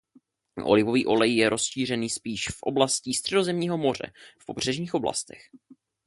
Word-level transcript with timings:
Olivový 0.63 1.05
olej 1.05 1.35
je 1.35 1.49
rozšířený 1.49 2.09
spíš 2.09 2.47
v 2.49 2.63
oblasti 2.63 3.13
Středozemního 3.13 3.77
moře 3.77 4.11
v 4.41 4.45
pobřežních 4.45 4.93
oblastech. 4.93 5.41